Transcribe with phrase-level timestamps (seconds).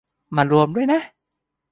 [0.35, 1.01] มารวมด้วยนะ